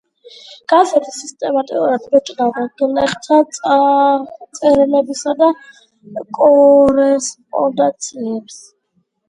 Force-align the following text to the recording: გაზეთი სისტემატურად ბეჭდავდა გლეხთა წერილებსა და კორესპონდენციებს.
გაზეთი 0.71 1.11
სისტემატურად 1.17 2.07
ბეჭდავდა 2.13 2.63
გლეხთა 2.83 3.39
წერილებსა 3.59 5.37
და 5.45 5.53
კორესპონდენციებს. 6.41 8.61